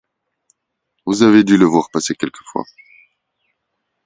Vous 1.05 1.21
avez 1.21 1.43
dû 1.43 1.57
le 1.59 1.67
voir 1.67 1.89
passer 1.93 2.15
quelquefois. 2.15 2.63